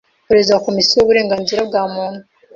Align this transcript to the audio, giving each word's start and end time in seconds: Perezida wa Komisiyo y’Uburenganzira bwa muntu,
Perezida 0.27 0.55
wa 0.55 0.65
Komisiyo 0.67 0.95
y’Uburenganzira 0.97 1.61
bwa 1.69 1.83
muntu, 1.93 2.21